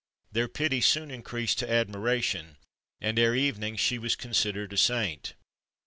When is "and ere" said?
2.99-3.35